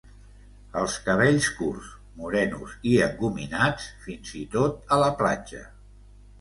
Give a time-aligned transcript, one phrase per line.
[0.79, 1.91] Els cabells curts,
[2.23, 5.67] morenos i engominats, fins i tot a la platja.